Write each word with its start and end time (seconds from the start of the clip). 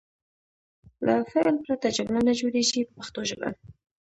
له 1.05 1.15
فعل 1.31 1.55
پرته 1.65 1.87
جمله 1.97 2.21
نه 2.27 2.33
جوړیږي 2.39 2.81
په 2.87 2.91
پښتو 2.97 3.19
ژبه. 3.29 3.49